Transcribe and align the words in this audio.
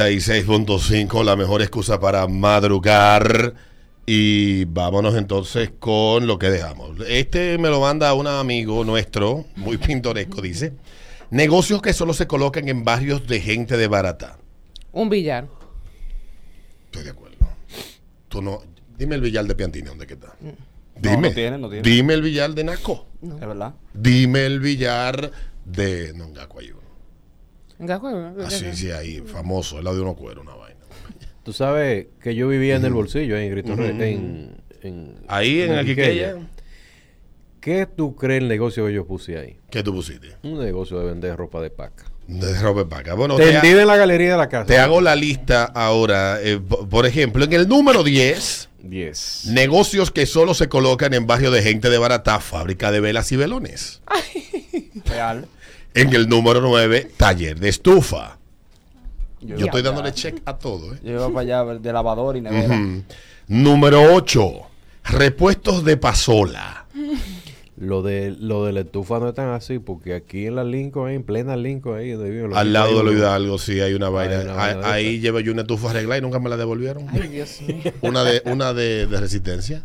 96.5, 0.00 1.22
la 1.24 1.36
mejor 1.36 1.60
excusa 1.60 2.00
para 2.00 2.26
madrugar. 2.26 3.52
Y 4.06 4.64
vámonos 4.64 5.14
entonces 5.14 5.72
con 5.78 6.26
lo 6.26 6.38
que 6.38 6.48
dejamos. 6.48 6.96
Este 7.06 7.58
me 7.58 7.68
lo 7.68 7.80
manda 7.82 8.14
un 8.14 8.26
amigo 8.26 8.82
nuestro, 8.84 9.44
muy 9.56 9.76
pintoresco, 9.76 10.40
dice. 10.40 10.72
Negocios 11.30 11.82
que 11.82 11.92
solo 11.92 12.14
se 12.14 12.26
colocan 12.26 12.66
en 12.68 12.82
barrios 12.82 13.26
de 13.26 13.40
gente 13.40 13.76
de 13.76 13.88
barata. 13.88 14.38
Un 14.92 15.10
billar. 15.10 15.48
Estoy 16.86 17.04
de 17.04 17.10
acuerdo. 17.10 17.36
Tú 18.28 18.40
no. 18.40 18.62
Dime 18.96 19.16
el 19.16 19.20
billar 19.20 19.44
de 19.44 19.54
Piantini, 19.54 19.86
¿dónde 19.86 20.06
que 20.06 20.14
está? 20.14 20.34
No, 20.40 20.52
Dime. 20.96 21.28
no 21.28 21.34
tiene, 21.34 21.58
no 21.58 21.68
tiene. 21.68 21.88
Dime 21.88 22.14
el 22.14 22.22
billar 22.22 22.54
de 22.54 22.64
Naco. 22.64 23.06
Es 23.22 23.40
verdad. 23.40 23.74
Dime 23.92 24.46
el 24.46 24.60
billar 24.60 25.30
de. 25.66 26.14
No, 26.14 26.26
en 27.80 27.90
Ah, 27.90 28.50
sí, 28.50 28.66
sí, 28.74 28.90
ahí, 28.90 29.20
famoso, 29.20 29.78
el 29.78 29.84
lado 29.84 29.96
de 29.96 30.02
uno 30.02 30.14
cuero, 30.14 30.42
una 30.42 30.54
vaina. 30.54 30.80
Tú 31.42 31.52
sabes 31.52 32.06
que 32.22 32.34
yo 32.34 32.48
vivía 32.48 32.76
en 32.76 32.84
el 32.84 32.92
bolsillo 32.92 33.36
en 33.36 33.50
Grito 33.50 33.74
Re- 33.74 33.88
en, 33.90 34.56
en- 34.82 35.14
Ahí 35.26 35.62
en 35.62 35.72
en 35.72 35.78
el 35.78 35.86
Quiqueya. 35.86 36.32
Quiqueya, 36.34 36.48
¿Qué 37.60 37.86
tú 37.86 38.16
crees 38.16 38.40
el 38.42 38.48
negocio 38.48 38.86
que 38.86 38.92
yo 38.94 39.06
puse 39.06 39.36
ahí? 39.38 39.56
¿qué 39.70 39.82
tú 39.82 39.92
pusiste? 39.92 40.36
Un 40.42 40.58
negocio 40.58 40.98
de 40.98 41.06
vender 41.06 41.36
ropa 41.36 41.60
de 41.60 41.70
paca. 41.70 42.04
De 42.26 42.58
Robert 42.60 42.88
Paca. 42.88 43.14
Bueno, 43.14 43.34
te, 43.36 43.42
ha- 43.56 43.60
Tendida 43.60 43.82
en 43.82 43.88
la 43.88 43.96
galería 43.96 44.30
de 44.32 44.36
la 44.38 44.48
casa. 44.48 44.64
te 44.66 44.78
hago 44.78 45.00
la 45.00 45.16
lista 45.16 45.64
ahora. 45.64 46.38
eh, 46.40 46.60
po- 46.60 46.88
por 46.88 47.04
ejemplo, 47.04 47.44
en 47.44 47.52
el 47.54 47.66
número 47.68 48.04
10, 48.04 48.68
10. 48.84 49.46
negocios 49.46 50.12
que 50.12 50.26
solo 50.26 50.54
se 50.54 50.68
colocan 50.68 51.12
en 51.12 51.26
barrio 51.26 51.50
de 51.50 51.60
gente 51.62 51.90
de 51.90 51.98
barata, 51.98 52.38
fábrica 52.38 52.92
de 52.92 53.00
velas 53.00 53.32
y 53.32 53.36
velones. 53.36 54.00
Real. 55.06 55.46
En 55.94 56.14
el 56.14 56.28
número 56.28 56.60
9, 56.60 57.10
taller 57.16 57.58
de 57.58 57.68
estufa. 57.68 58.38
Yo, 59.40 59.56
Yo 59.56 59.66
estoy 59.66 59.82
dándole 59.82 60.12
check 60.12 60.40
a 60.44 60.58
todo. 60.58 60.94
¿eh? 60.94 60.98
Yo 61.02 61.12
iba 61.12 61.28
para 61.28 61.40
allá 61.40 61.64
de 61.78 61.92
lavador 61.92 62.36
y 62.36 62.40
nevera. 62.42 62.74
Ujú. 62.76 63.02
Número 63.48 64.14
8, 64.14 64.52
repuestos 65.04 65.84
de 65.84 65.96
pasola. 65.96 66.86
Lo 67.78 68.02
de, 68.02 68.36
lo 68.38 68.66
de 68.66 68.72
la 68.74 68.80
estufa 68.80 69.18
no 69.18 69.28
es 69.30 69.34
tan 69.34 69.48
así, 69.48 69.78
porque 69.78 70.12
aquí 70.14 70.46
en 70.46 70.56
la 70.56 70.64
Lincoln, 70.64 71.10
en 71.10 71.22
plena 71.22 71.56
Lincoln, 71.56 71.98
ahí 71.98 72.10
donde 72.10 72.46
los 72.48 72.56
Al 72.56 72.74
lado 72.74 72.88
de 72.88 72.92
ricos, 72.92 73.04
lo 73.04 73.10
hay 73.10 73.16
un- 73.16 73.20
Hidalgo, 73.22 73.58
sí, 73.58 73.80
hay 73.80 73.94
una 73.94 74.10
vaina. 74.10 74.40
una 74.42 74.52
vaina 74.52 74.80
de 74.80 74.86
ahí 74.86 75.06
ahí 75.06 75.20
llevé 75.20 75.42
yo 75.42 75.52
una 75.52 75.62
estufa 75.62 75.88
arreglada 75.90 76.18
y 76.18 76.20
nunca 76.20 76.38
me 76.38 76.50
la 76.50 76.58
devolvieron. 76.58 77.06
Ay, 77.08 77.28
Dios 77.28 77.58
mío. 77.62 77.90
Una 78.02 78.22
de, 78.22 78.42
una 78.44 78.74
de, 78.74 79.06
de 79.06 79.18
resistencia. 79.20 79.82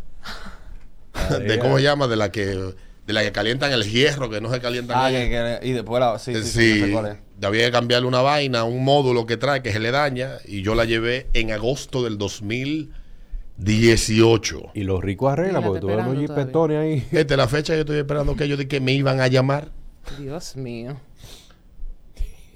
de 1.46 1.58
cómo 1.58 1.78
se 1.78 1.84
llama, 1.84 2.06
de 2.06 2.16
la 2.16 2.30
que 2.30 2.74
de 3.06 3.12
la 3.12 3.22
que 3.22 3.30
calientan 3.32 3.72
el 3.72 3.84
hierro, 3.84 4.28
que 4.28 4.40
no 4.40 4.50
se 4.52 4.60
calientan. 4.60 4.96
Ah, 5.00 5.10
que, 5.10 5.28
que- 5.28 5.60
y 5.68 5.72
después 5.72 6.00
la. 6.00 6.18
Sí, 6.18 6.34
sí, 6.42 6.82
sí, 6.82 6.92
no 7.40 7.48
había 7.48 7.66
que 7.66 7.72
cambiarle 7.72 8.08
una 8.08 8.22
vaina, 8.22 8.64
un 8.64 8.82
módulo 8.84 9.26
que 9.26 9.36
trae 9.36 9.62
que 9.62 9.70
se 9.72 9.78
le 9.78 9.90
daña 9.90 10.38
y 10.46 10.62
yo 10.62 10.74
la 10.74 10.84
llevé 10.86 11.26
en 11.34 11.52
agosto 11.52 12.02
del 12.02 12.16
2018. 12.18 14.70
Y 14.74 14.82
los 14.84 15.02
ricos 15.02 15.30
arreglan, 15.32 15.62
porque 15.62 15.78
esperando 15.80 16.10
unos 16.12 16.22
jipetones 16.22 16.78
ahí. 16.78 17.06
Esta 17.12 17.34
es 17.34 17.38
la 17.38 17.48
fecha 17.48 17.72
que 17.74 17.78
yo 17.78 17.82
estoy 17.82 17.98
esperando 17.98 18.34
que 18.36 18.44
ellos 18.44 18.56
de 18.58 18.66
que 18.68 18.80
me 18.80 18.92
iban 18.92 19.20
a 19.20 19.26
llamar. 19.28 19.70
Dios 20.18 20.56
mío. 20.56 20.96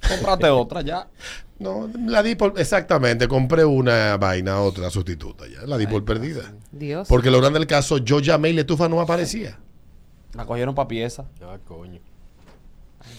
Cómprate 0.09 0.49
otra 0.49 0.81
ya. 0.83 1.09
No, 1.61 1.91
la 2.07 2.23
di 2.23 2.37
por 2.37 2.59
exactamente, 2.59 3.29
compré 3.29 3.67
una 3.67 4.17
vaina, 4.17 4.63
otra 4.63 4.89
sustituta 4.89 5.45
ya, 5.47 5.61
la 5.67 5.77
di 5.77 5.87
por 5.87 6.03
perdida. 6.07 6.55
Dios. 6.73 7.07
Porque 7.07 7.31
lo 7.31 7.39
grande 7.39 7.59
del 7.59 7.69
caso, 7.69 7.99
yo 7.99 8.21
llamé 8.21 8.49
y 8.49 8.55
la 8.55 8.63
estufa 8.63 8.89
no 8.89 8.99
aparecía. 8.99 9.59
La 10.35 10.45
cogieron 10.47 10.75
para 10.75 10.89
pieza. 10.89 11.25
Ah, 11.43 11.59
coño. 11.67 12.01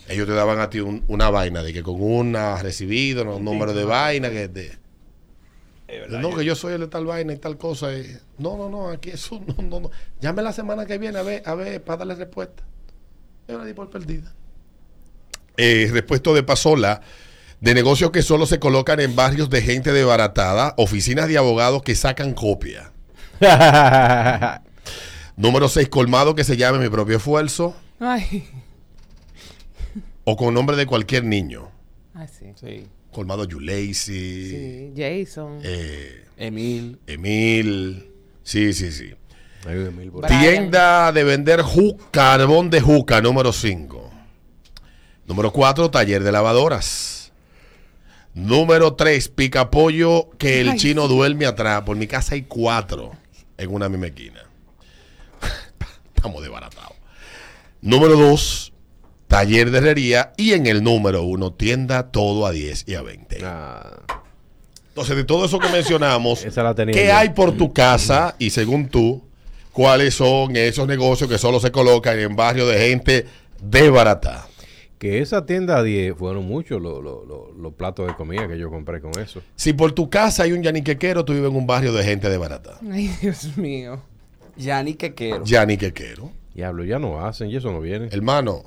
Ellos 0.08 0.28
te 0.28 0.34
daban 0.34 0.60
a 0.60 0.70
ti 0.70 0.80
un- 0.80 1.04
una 1.08 1.30
vaina 1.30 1.64
de 1.64 1.74
que 1.74 1.82
con 1.84 2.02
una 2.02 2.62
recibido, 2.62 3.26
no, 3.26 3.38
un 3.38 3.46
número 3.46 3.74
de 3.74 3.84
vaina 3.84 4.30
que 4.30 4.48
te, 4.48 4.78
no, 6.10 6.36
que 6.36 6.46
yo 6.46 6.56
soy 6.56 6.74
el 6.74 6.82
de 6.82 6.88
tal 6.88 7.06
vaina 7.06 7.34
y 7.34 7.38
tal 7.38 7.58
cosa. 7.58 7.92
y- 7.98 8.18
no, 8.38 8.56
no, 8.58 8.70
no, 8.70 8.90
aquí 8.90 9.10
eso 9.10 9.42
no, 9.46 9.62
no, 9.64 9.80
no. 9.82 9.92
Llame 10.22 10.42
la 10.44 10.54
semana 10.54 10.86
que 10.86 10.98
viene 10.98 11.18
a 11.18 11.24
ver, 11.24 11.42
a 11.46 11.56
ver, 11.56 11.84
para 11.84 11.98
darle 11.98 12.16
respuesta. 12.16 12.64
Yo 13.48 13.58
la 13.58 13.66
di 13.66 13.74
por 13.74 13.90
perdida. 13.90 14.32
Eh, 15.58 15.90
repuesto 15.92 16.34
de 16.34 16.44
pasola, 16.44 17.02
de 17.60 17.74
negocios 17.74 18.12
que 18.12 18.22
solo 18.22 18.46
se 18.46 18.60
colocan 18.60 19.00
en 19.00 19.16
barrios 19.16 19.50
de 19.50 19.62
gente 19.62 19.92
desbaratada, 19.92 20.74
oficinas 20.78 21.28
de 21.28 21.38
abogados 21.38 21.82
que 21.84 21.96
sacan 21.96 22.34
copia. 22.34 22.92
Número 25.42 25.68
6, 25.68 25.90
colmado 25.90 26.36
que 26.36 26.44
se 26.44 26.56
llame 26.56 26.78
mi 26.78 26.88
propio 26.90 27.18
esfuerzo 27.18 27.76
Ay. 28.00 28.48
o 30.24 30.38
con 30.38 30.54
nombre 30.54 30.76
de 30.78 30.86
cualquier 30.86 31.24
niño. 31.24 31.70
Ay, 32.14 32.28
sí. 32.28 32.46
Sí. 32.56 32.88
Colmado 33.12 33.46
Yulacy, 33.46 33.94
Sí, 33.96 34.94
Jason. 34.96 35.60
eh, 35.64 36.26
Emil. 36.38 37.00
Emil. 37.08 38.08
Sí, 38.44 38.72
sí, 38.74 38.92
sí. 38.92 39.16
Emil. 39.68 40.12
Tienda 40.28 41.12
de 41.12 41.24
vender 41.24 41.64
carbón 42.12 42.70
de 42.70 42.80
juca, 42.80 43.20
número 43.20 43.52
5. 43.52 44.12
Número 45.26 45.52
4, 45.52 45.90
taller 45.90 46.24
de 46.24 46.32
lavadoras. 46.32 47.32
Número 48.36 48.94
3, 48.94 49.28
picapollo 49.30 50.30
que 50.38 50.62
el 50.62 50.70
Ay, 50.70 50.78
chino 50.78 51.08
duerme 51.08 51.48
atrás. 51.48 51.82
Por 51.82 51.98
mi 51.98 52.06
casa 52.06 52.36
hay 52.36 52.44
cuatro 52.44 53.12
en 53.58 53.74
una 53.74 53.90
misma 53.90 54.06
esquina. 54.08 54.44
Estamos 56.22 56.44
desbaratados. 56.44 56.94
Número 57.82 58.16
2, 58.16 58.74
taller 59.28 59.72
de 59.72 59.80
herrería. 59.80 60.34
Y 60.38 60.52
en 60.54 60.68
el 60.68 60.84
número 60.84 61.24
1, 61.24 61.54
tienda 61.54 62.12
todo 62.12 62.46
a 62.46 62.52
10 62.52 62.84
y 62.88 62.94
a 62.94 63.02
20. 63.02 63.40
Ah, 63.44 64.02
Entonces, 64.90 65.16
de 65.16 65.24
todo 65.24 65.46
eso 65.46 65.58
que 65.58 65.68
mencionamos, 65.70 66.46
Esa 66.46 66.62
la 66.62 66.76
tenía 66.76 66.94
¿qué 66.94 67.08
yo. 67.08 67.16
hay 67.18 67.30
por 67.30 67.54
tu 67.58 67.74
casa? 67.74 68.36
Y 68.38 68.52
según 68.52 68.90
tú, 68.90 69.24
¿cuáles 69.74 70.14
son 70.14 70.56
esos 70.56 70.88
negocios 70.88 71.28
que 71.28 71.40
solo 71.40 71.60
se 71.60 71.72
colocan 71.72 72.20
en 72.20 72.36
barrios 72.36 72.70
de 72.70 72.78
gente 72.88 73.26
de 73.64 73.90
barata? 73.90 74.48
que 75.00 75.18
esa 75.20 75.48
tienda 75.48 75.78
a 75.80 75.82
10 75.82 76.16
fueron 76.16 76.46
muchos 76.46 76.80
los 76.80 77.04
los- 77.04 77.26
los- 77.28 77.58
los 77.58 77.74
platos 77.74 78.06
de 78.06 78.14
comida 78.14 78.48
que 78.48 78.60
yo 78.60 78.70
compré 78.70 79.02
con 79.02 79.20
eso. 79.20 79.42
Si 79.56 79.74
por 79.74 79.94
tu 79.94 80.12
casa 80.12 80.44
hay 80.44 80.52
un 80.52 80.62
yaniquequero, 80.62 81.26
tú 81.26 81.34
vives 81.34 81.50
en 81.50 81.56
un 81.58 81.66
barrio 81.66 81.92
de 81.92 82.04
gente 82.04 82.30
de 82.30 82.38
barata. 82.38 82.78
Ay, 82.92 83.08
Dios 83.20 83.58
mío. 83.58 84.00
Yani 84.62 84.94
Quequero. 84.94 85.44
Yaniquequero. 85.44 86.32
Diablo, 86.54 86.84
ya 86.84 87.00
no 87.00 87.26
hacen 87.26 87.50
y 87.50 87.56
eso 87.56 87.72
no 87.72 87.80
viene. 87.82 88.10
Hermano, 88.12 88.64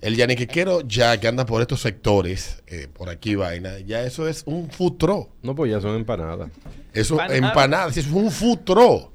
el 0.00 0.16
yaniquequero 0.16 0.82
ya 0.82 1.18
que 1.18 1.28
anda 1.28 1.46
por 1.46 1.62
estos 1.62 1.80
sectores, 1.80 2.62
eh, 2.66 2.88
por 2.92 3.08
aquí 3.08 3.34
vaina, 3.34 3.78
ya 3.78 4.02
eso 4.02 4.28
es 4.28 4.42
un 4.46 4.70
futuro. 4.70 5.28
No, 5.42 5.54
pues 5.54 5.70
ya 5.70 5.80
son 5.80 5.96
empanadas. 5.96 6.50
Eso, 6.92 7.14
Empanada. 7.14 7.36
empanadas, 7.36 7.96
eso 7.96 8.08
es 8.10 8.14
un 8.14 8.30
futuro. 8.30 9.12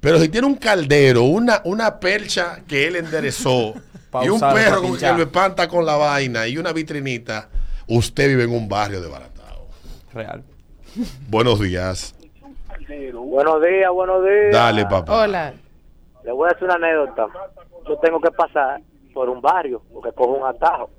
Pero 0.00 0.18
si 0.20 0.28
tiene 0.28 0.46
un 0.46 0.56
caldero, 0.56 1.24
una, 1.24 1.60
una 1.64 1.98
percha 2.00 2.62
que 2.66 2.86
él 2.86 2.96
enderezó 2.96 3.74
y 4.22 4.28
un 4.28 4.40
perro 4.40 4.82
con 4.82 4.98
que 4.98 5.06
lo 5.12 5.22
espanta 5.22 5.68
con 5.68 5.84
la 5.84 5.96
vaina 5.96 6.46
y 6.46 6.58
una 6.58 6.72
vitrinita, 6.72 7.48
usted 7.88 8.28
vive 8.28 8.44
en 8.44 8.50
un 8.52 8.68
barrio 8.68 9.00
de 9.00 9.08
baratado. 9.08 9.68
Real. 10.12 10.42
Buenos 11.28 11.60
días. 11.60 12.14
Buenos 12.88 13.62
días, 13.62 13.90
buenos 13.92 14.22
días. 14.24 14.52
Dale, 14.52 14.86
papá. 14.86 15.24
Hola. 15.24 15.54
Le 16.26 16.32
voy 16.32 16.48
a 16.48 16.52
hacer 16.52 16.64
una 16.64 16.74
anécdota. 16.74 17.28
Yo 17.88 17.96
tengo 17.98 18.20
que 18.20 18.32
pasar 18.32 18.80
por 19.14 19.28
un 19.30 19.40
barrio, 19.40 19.80
porque 19.92 20.10
cojo 20.10 20.32
un 20.32 20.44
atajo, 20.44 20.90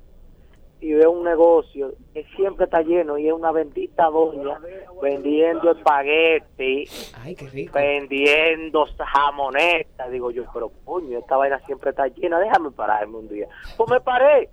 y 0.80 0.94
veo 0.94 1.10
un 1.10 1.22
negocio 1.22 1.92
que 2.14 2.24
siempre 2.34 2.64
está 2.64 2.80
lleno 2.80 3.18
y 3.18 3.26
es 3.26 3.34
una 3.34 3.52
bendita 3.52 4.06
doña 4.06 4.58
vendiendo 5.02 5.72
espagueti, 5.72 6.84
Ay, 7.20 7.34
qué 7.34 7.46
rico. 7.50 7.74
vendiendo 7.74 8.86
jamonetas. 8.96 10.10
Digo 10.10 10.30
yo, 10.30 10.44
pero 10.54 10.70
coño, 10.86 11.18
esta 11.18 11.36
vaina 11.36 11.58
siempre 11.66 11.90
está 11.90 12.06
llena, 12.06 12.38
déjame 12.38 12.70
pararme 12.70 13.18
un 13.18 13.28
día. 13.28 13.48
Pues 13.76 13.90
me 13.90 14.00
paré. 14.00 14.48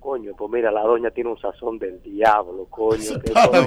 Coño, 0.00 0.32
pues 0.38 0.50
mira, 0.50 0.70
la 0.70 0.80
doña 0.82 1.10
tiene 1.10 1.28
un 1.30 1.38
sazón 1.38 1.78
del 1.78 2.00
diablo, 2.02 2.64
coño. 2.70 3.20
que 3.22 3.32
todo. 3.32 3.52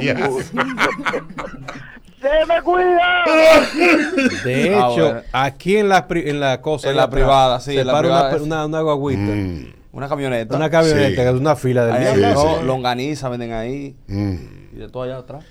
¡Se 2.22 2.46
me 2.48 2.62
cuida! 2.62 3.24
De 4.44 4.76
Ah, 4.76 4.90
hecho, 4.92 5.04
bueno. 5.06 5.22
aquí 5.32 5.78
en 5.78 5.90
la, 5.90 6.08
pri- 6.08 6.30
en 6.30 6.40
la 6.40 6.62
cosa. 6.62 6.90
En 6.90 6.96
la 6.98 7.04
atrás, 7.04 7.20
privada, 7.20 7.60
sí, 7.60 7.74
Se 7.74 7.82
en 7.82 7.88
la 7.88 7.94
para 7.94 8.02
privada 8.04 8.28
una, 8.30 8.36
es- 8.38 8.42
una, 8.42 8.66
una 8.66 8.82
guaguita. 8.82 9.22
Mm, 9.22 9.74
Una 9.92 10.08
camioneta. 10.10 10.56
Una 10.56 10.70
camioneta 10.70 11.10
Sí. 11.10 11.16
que 11.16 11.28
es 11.28 11.34
una 11.34 11.56
fila 11.56 11.86
Ahí 11.94 12.16
Sí, 12.16 12.22
no, 12.22 12.60
sí. 12.60 12.66
longaniza 12.66 13.30
venden 13.30 13.54
ahí. 13.54 13.96
mm. 14.08 14.36
Y 14.74 14.76
de 14.78 14.90
todo 14.90 15.04
allá 15.04 15.18
atrás. 15.18 15.44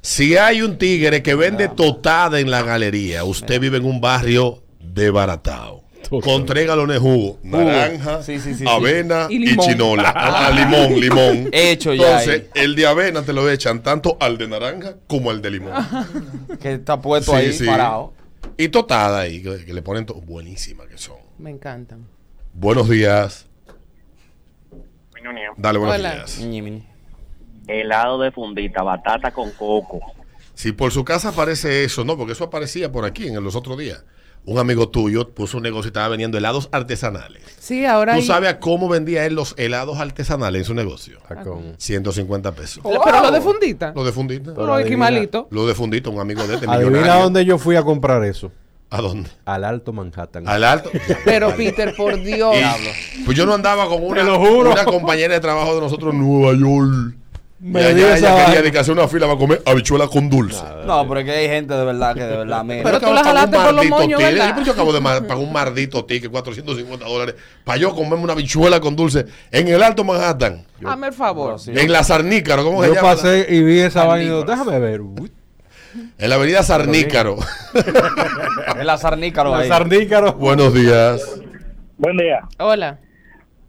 Si 0.00 0.36
hay 0.36 0.62
un 0.62 0.78
tigre 0.78 1.22
que 1.22 1.34
vende 1.34 1.68
totada 1.68 2.38
en 2.40 2.50
la 2.50 2.62
galería, 2.62 3.24
usted 3.24 3.60
vive 3.60 3.78
en 3.78 3.84
un 3.84 4.00
barrio 4.00 4.62
de 4.80 5.10
baratao. 5.10 5.82
Con 6.08 6.46
tres 6.46 6.66
galones 6.66 6.94
de 6.94 7.00
jugo, 7.00 7.38
naranja, 7.42 8.22
Sí, 8.22 8.38
sí, 8.40 8.52
sí, 8.54 8.60
sí. 8.60 8.64
avena 8.66 9.26
Y 9.28 9.36
y, 9.36 9.38
limón. 9.40 9.66
chinola. 9.66 10.12
Ah, 10.16 10.50
limón, 10.54 10.98
limón. 11.00 11.48
Hecho 11.52 11.92
ya 11.92 12.20
Entonces, 12.22 12.44
el 12.54 12.74
de 12.74 12.86
avena 12.86 13.22
te 13.22 13.32
lo 13.32 13.48
echan 13.50 13.82
tanto 13.82 14.16
al 14.20 14.38
de 14.38 14.48
naranja 14.48 14.96
como 15.06 15.30
al 15.30 15.42
de 15.42 15.50
limón. 15.50 15.72
Que 16.60 16.74
está 16.74 17.00
puesto 17.00 17.32
Sí, 17.32 17.36
ahí 17.38 17.52
sí. 17.52 17.66
parado. 17.66 18.12
Y 18.56 18.68
totada 18.68 19.20
ahí, 19.20 19.42
que, 19.42 19.64
que 19.64 19.72
le 19.74 19.82
ponen 19.82 20.06
to- 20.06 20.14
buenísimas 20.14 20.86
que 20.88 20.96
son. 20.98 21.16
Me 21.38 21.50
encantan. 21.50 22.06
Buenos 22.54 22.88
días. 22.88 23.46
Dale 25.56 25.78
buenos 25.78 25.96
Hola. 25.98 26.14
días. 26.14 26.40
Helado 27.66 28.18
de 28.20 28.30
fundita, 28.32 28.82
batata 28.82 29.30
con 29.30 29.50
coco. 29.50 30.00
Si 30.54 30.72
por 30.72 30.90
su 30.90 31.04
casa 31.04 31.28
aparece 31.28 31.84
eso, 31.84 32.04
no, 32.04 32.16
porque 32.16 32.32
eso 32.32 32.44
aparecía 32.44 32.90
por 32.90 33.04
aquí 33.04 33.28
en 33.28 33.42
los 33.44 33.54
otros 33.54 33.76
días. 33.78 34.04
Un 34.50 34.58
amigo 34.58 34.88
tuyo 34.88 35.28
puso 35.28 35.58
un 35.58 35.62
negocio 35.62 35.88
y 35.88 35.90
estaba 35.90 36.08
vendiendo 36.08 36.38
helados 36.38 36.70
artesanales. 36.72 37.42
Sí, 37.60 37.84
ahora 37.84 38.14
¿Tú 38.14 38.20
hay- 38.20 38.26
sabes 38.26 38.48
a 38.50 38.58
cómo 38.60 38.88
vendía 38.88 39.26
él 39.26 39.34
los 39.34 39.54
helados 39.58 39.98
artesanales 39.98 40.60
en 40.60 40.64
su 40.64 40.72
negocio? 40.74 41.18
Ah, 41.28 41.42
con- 41.42 41.74
150 41.76 42.52
pesos. 42.52 42.82
Pero 42.82 43.20
lo 43.20 43.30
de 43.30 43.40
fundita. 43.42 43.92
Lo 43.94 44.04
de 44.04 44.12
fundita. 44.12 44.52
Lo 44.52 44.76
de 44.76 44.86
Quimalito. 44.86 45.48
Lo 45.50 45.66
de 45.66 45.74
fundita, 45.74 46.08
un 46.08 46.18
amigo 46.20 46.46
de 46.46 46.54
este 46.54 46.66
Adivina 46.66 46.90
millonario. 46.98 47.22
dónde 47.24 47.44
yo 47.44 47.58
fui 47.58 47.76
a 47.76 47.82
comprar 47.82 48.24
eso. 48.24 48.50
¿A 48.90 49.02
dónde? 49.02 49.28
Al 49.44 49.64
Alto 49.64 49.92
Manhattan. 49.92 50.48
Al 50.48 50.64
alto. 50.64 50.90
Pero 51.26 51.54
Peter, 51.54 51.94
por 51.94 52.18
Dios. 52.22 52.56
Y- 52.56 53.24
pues 53.24 53.36
yo 53.36 53.44
no 53.44 53.52
andaba 53.52 53.86
con 53.86 54.02
una, 54.02 54.22
lo 54.22 54.38
juro. 54.38 54.70
una 54.72 54.86
compañera 54.86 55.34
de 55.34 55.40
trabajo 55.40 55.74
de 55.74 55.82
nosotros 55.82 56.14
en 56.14 56.20
Nueva 56.20 56.54
York. 56.58 57.16
Me 57.60 57.80
y 57.80 57.84
allá 57.84 57.94
di 57.94 58.02
esa 58.02 58.12
ella 58.16 58.20
quería 58.28 58.44
vaina. 58.44 58.60
dedicarse 58.62 58.90
a 58.90 58.94
una 58.94 59.08
fila 59.08 59.26
para 59.26 59.38
comer 59.38 59.62
habichuela 59.66 60.06
con 60.06 60.30
dulce. 60.30 60.62
No, 60.86 61.08
pero 61.08 61.20
es 61.20 61.26
que 61.26 61.32
hay 61.32 61.48
gente 61.48 61.74
de 61.74 61.84
verdad 61.84 62.14
que 62.14 62.22
de 62.22 62.36
verdad 62.36 62.62
me. 62.64 62.82
Pero 62.84 63.00
Yo 63.00 63.06
tú 63.08 63.12
la 63.12 63.20
acabo 63.20 63.34
de 63.34 63.34
pagar 63.34 63.48
jalaste 63.50 63.56
un 63.56 63.62
por 63.64 63.74
los 63.74 63.74
maldito 63.90 63.96
moños. 63.96 64.20
Yo, 64.20 64.64
yo 64.64 64.72
acabo 64.72 64.92
de 64.92 65.00
pagar 65.02 65.36
un 65.38 65.52
maldito 65.52 66.04
ticket, 66.04 66.30
450 66.30 67.04
dólares, 67.04 67.34
para 67.64 67.78
yo 67.78 67.94
comerme 67.96 68.22
una 68.22 68.34
habichuela 68.34 68.78
con 68.78 68.94
dulce 68.94 69.26
en 69.50 69.66
el 69.66 69.82
Alto 69.82 70.04
Manhattan. 70.04 70.64
Hazme 70.84 71.08
el 71.08 71.12
favor. 71.12 71.58
Sí. 71.58 71.72
En 71.74 71.90
la 71.90 72.04
Sarnícaro, 72.04 72.62
¿cómo 72.64 72.80
se 72.82 72.88
Yo 72.90 72.94
llama? 72.94 73.08
pasé 73.08 73.46
y 73.48 73.60
vi 73.64 73.80
esa 73.80 74.04
vaina 74.04 74.36
déjame 74.44 74.78
ver. 74.78 75.00
Uy, 75.00 75.32
En 76.16 76.28
la 76.30 76.36
avenida 76.36 76.62
Sarnícaro. 76.62 77.38
Es 77.74 78.84
la 78.84 78.96
sarnícaro 78.98 79.50
La 79.50 79.58
ahí. 79.58 79.68
sarnícaro. 79.68 80.34
Buenos 80.34 80.72
días. 80.72 81.20
Buen 81.96 82.16
día. 82.18 82.40
Hola. 82.60 82.98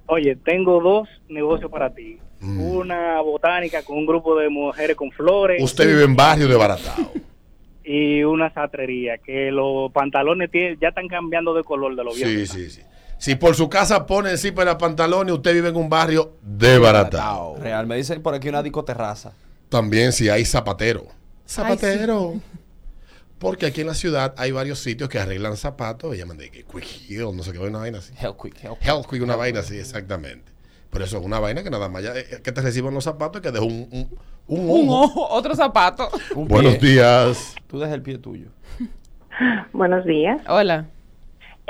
Oye, 0.05 0.35
tengo 0.45 0.79
dos 0.79 1.07
negocios 1.27 1.71
para 1.71 1.89
ti. 1.91 2.19
Mm. 2.39 2.61
Una 2.61 3.21
botánica 3.21 3.83
con 3.83 3.97
un 3.97 4.05
grupo 4.05 4.37
de 4.37 4.49
mujeres 4.49 4.95
con 4.95 5.11
flores 5.11 5.61
Usted 5.61 5.87
vive 5.87 6.03
en 6.03 6.15
barrio 6.15 6.47
de 6.47 6.55
Baratao. 6.55 7.11
y 7.83 8.23
una 8.23 8.53
satrería 8.53 9.17
que 9.17 9.51
los 9.51 9.91
pantalones 9.91 10.49
ya 10.79 10.89
están 10.89 11.07
cambiando 11.07 11.53
de 11.53 11.63
color 11.63 11.95
de 11.95 12.03
los 12.03 12.15
Sí, 12.15 12.23
viejos. 12.23 12.49
sí, 12.49 12.69
sí. 12.69 12.81
Si 13.17 13.35
por 13.35 13.53
su 13.55 13.67
casa 13.67 14.05
pone 14.05 14.31
encima 14.31 14.63
de 14.63 14.75
pantalones, 14.77 15.33
usted 15.33 15.53
vive 15.53 15.69
en 15.69 15.75
un 15.75 15.89
barrio 15.89 16.37
de 16.41 16.77
Baratao. 16.77 17.57
Real, 17.57 17.85
me 17.85 17.97
dicen 17.97 18.21
por 18.21 18.33
aquí 18.33 18.47
una 18.47 18.63
discoterraza. 18.63 19.33
También 19.67 20.13
si 20.13 20.29
hay 20.29 20.45
zapatero. 20.45 21.05
Zapatero. 21.45 22.35
Porque 23.39 23.65
aquí 23.65 23.81
en 23.81 23.87
la 23.87 23.93
ciudad 23.93 24.33
hay 24.37 24.51
varios 24.51 24.79
sitios 24.79 25.09
que 25.09 25.17
arreglan 25.19 25.57
zapatos. 25.57 26.11
Se 26.11 26.17
llaman 26.17 26.37
de 26.37 26.49
que 26.49 26.63
Quick 26.63 27.09
Heel, 27.09 27.35
no 27.35 27.43
sé 27.43 27.51
qué, 27.53 27.59
una 27.59 27.79
vaina 27.79 27.99
así. 27.99 28.13
Hell 28.21 28.33
quick, 28.41 28.55
hell 28.63 29.05
Quick, 29.09 29.23
una 29.23 29.35
vaina 29.35 29.61
así, 29.61 29.77
exactamente. 29.77 30.51
Pero 30.91 31.05
eso 31.05 31.17
es 31.19 31.23
una 31.25 31.39
vaina 31.39 31.63
que 31.63 31.69
nada 31.69 31.87
más 31.89 32.03
ya, 32.03 32.15
eh, 32.17 32.41
que 32.43 32.51
te 32.51 32.61
reciban 32.61 32.93
los 32.93 33.03
zapatos 33.03 33.39
y 33.39 33.43
que 33.43 33.51
deja 33.51 33.63
un, 33.63 33.87
un, 33.91 34.09
un 34.47 34.69
Un 34.69 34.89
ojo. 34.89 35.03
ojo, 35.03 35.27
otro 35.29 35.55
zapato. 35.55 36.09
Un 36.35 36.47
Buenos 36.47 36.77
pie. 36.77 36.91
días. 36.93 37.55
Tú 37.67 37.77
dejas 37.79 37.93
el 37.95 38.01
pie 38.01 38.17
tuyo. 38.17 38.47
Buenos 39.73 40.05
días. 40.05 40.41
Hola. 40.47 40.85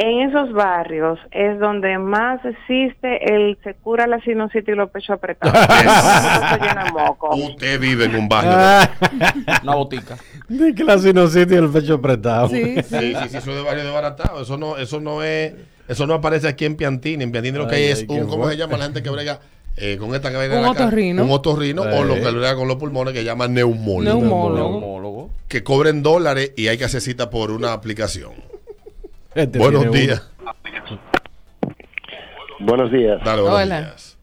En 0.01 0.29
esos 0.29 0.53
barrios 0.53 1.19
es 1.31 1.59
donde 1.59 1.97
más 1.97 2.39
existe 2.45 3.33
el 3.35 3.57
se 3.65 3.73
cura 3.73 4.07
la 4.07 4.21
sinusitis 4.21 4.69
y 4.69 4.77
los 4.77 4.89
pechos 4.91 5.09
apretados. 5.17 5.53
Eso 5.53 6.57
llena 6.65 6.85
de 6.85 6.91
moco. 6.93 7.35
Usted 7.35 7.77
vive 7.81 8.05
en 8.05 8.15
un 8.15 8.29
barrio. 8.29 8.51
Ah, 8.53 8.89
Una 9.63 9.75
botica. 9.75 10.15
de 10.47 10.73
que 10.73 10.85
la 10.85 10.97
sinusitis 10.97 11.51
y 11.51 11.55
el 11.55 11.69
pecho 11.69 11.95
apretado. 11.95 12.47
Sí, 12.47 12.75
sí. 12.75 12.83
Sí, 12.83 13.13
sí, 13.13 13.29
sí, 13.29 13.37
eso 13.37 13.51
es 13.51 13.57
de 13.57 13.61
barrio 13.63 13.83
de 13.83 13.91
baratado. 13.91 14.41
Eso 14.41 14.55
no, 14.57 14.77
eso 14.77 15.01
no 15.01 15.21
es, 15.21 15.53
eso 15.89 16.07
no 16.07 16.13
aparece 16.13 16.47
aquí 16.47 16.63
en 16.65 16.75
Piantini. 16.75 17.23
En 17.23 17.31
Piantini 17.31 17.57
lo 17.57 17.67
que 17.67 17.75
Ay, 17.75 17.83
hay 17.83 17.91
es 17.91 18.05
ay, 18.09 18.19
un, 18.21 18.27
¿cómo 18.27 18.47
se 18.49 18.55
llama 18.55 18.77
la 18.77 18.85
gente 18.85 19.03
que 19.03 19.09
brega 19.09 19.41
eh, 19.75 19.97
con 19.97 20.13
esta 20.15 20.31
que 20.31 20.37
viene 20.37 20.57
Un 20.59 20.65
otorrino. 20.65 21.23
Un 21.23 21.31
otorrino 21.31 21.81
o 21.81 21.85
Eh. 21.87 22.05
lo 22.05 22.15
que 22.15 22.31
brega 22.31 22.55
con 22.55 22.67
los 22.67 22.77
pulmones 22.77 23.13
que 23.13 23.23
llaman 23.23 23.53
neumólogo. 23.53 24.19
Neumólogo. 24.19 24.79
Neumólogo. 24.79 25.29
Que 25.47 25.63
cobren 25.63 26.01
dólares 26.03 26.53
y 26.55 26.67
hay 26.67 26.77
que 26.77 26.85
hacer 26.85 27.01
cita 27.01 27.29
por 27.29 27.51
una 27.51 27.73
aplicación. 27.73 28.31
Este 29.35 29.57
Buenos 29.59 29.91
días. 29.91 30.29
Buenos 32.59 32.91
días. 32.91 33.21
Dale, 33.23 33.41
buenos 33.41 33.61
Hola. 33.61 33.79
días. 33.81 34.17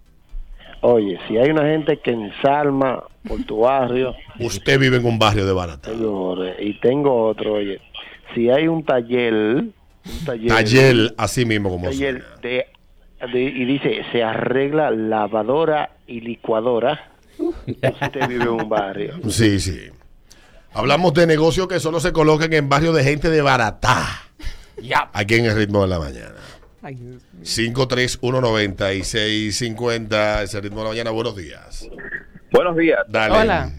Oye, 0.83 1.19
si 1.27 1.37
hay 1.39 1.51
una 1.51 1.63
gente 1.65 1.99
que 1.99 2.11
ensalma 2.11 3.03
por 3.27 3.43
tu 3.45 3.61
barrio, 3.61 4.15
Usted 4.39 4.79
vive 4.79 4.99
en 4.99 5.07
un 5.07 5.19
barrio 5.19 5.47
de 5.47 5.55
señores, 5.83 6.57
y 6.61 6.79
tengo 6.81 7.27
otro, 7.27 7.55
oye, 7.55 7.81
si 8.35 8.51
hay 8.51 8.69
un 8.69 8.85
taller, 8.85 9.65
un 10.09 10.25
taller, 10.25 10.49
Taller, 10.49 11.15
así 11.19 11.45
mismo 11.45 11.69
como 11.71 11.85
taller 11.87 12.23
suena. 12.23 12.37
de, 12.43 12.67
de- 13.33 13.43
y 13.43 13.65
dice, 13.65 14.03
se 14.13 14.23
arregla 14.23 14.91
lavadora 14.91 15.91
y 16.07 16.21
licuadora, 16.21 17.11
usted 17.39 18.29
vive 18.29 18.45
en 18.45 18.49
un 18.51 18.69
barrio. 18.69 19.15
Sí, 19.29 19.59
sí. 19.61 19.81
Hablamos 20.73 21.15
de 21.15 21.27
negocios 21.27 21.67
que 21.69 21.81
solo 21.81 22.01
se 22.01 22.13
colocan 22.13 22.53
en 22.53 22.69
barrios 22.69 22.95
de 22.95 23.03
gente 23.05 23.31
de 23.31 23.41
baratá. 23.43 24.07
Ya. 24.83 25.09
Aquí 25.15 25.37
en 25.37 25.47
el 25.47 25.57
ritmo 25.57 25.81
de 25.83 25.89
la 25.89 25.99
mañana. 25.99 26.35
Ay, 26.83 26.95
Dios 26.97 27.23
mío. 27.33 27.43
5319650, 29.17 30.43
ese 30.43 30.61
ritmo 30.61 30.79
de 30.79 30.85
la 30.85 30.91
mañana. 30.91 31.11
Buenos 31.11 31.35
días. 31.37 31.89
Buenos 32.53 32.77
días. 32.77 32.99
Dale. 33.09 33.35
Hola. 33.39 33.71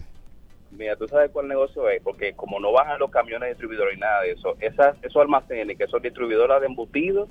Mira, 0.78 0.94
tú 0.96 1.08
sabes 1.08 1.30
cuál 1.32 1.48
negocio 1.48 1.88
es, 1.90 2.00
porque 2.02 2.34
como 2.34 2.60
no 2.60 2.70
bajan 2.72 2.98
los 3.00 3.10
camiones 3.10 3.48
distribuidores 3.50 3.96
y 3.96 4.00
nada 4.00 4.22
de 4.22 4.30
eso, 4.32 4.56
esas, 4.60 4.96
esos 5.02 5.20
almacenes 5.20 5.76
que 5.76 5.86
son 5.88 6.00
distribuidoras 6.00 6.60
de 6.60 6.66
embutidos 6.68 7.28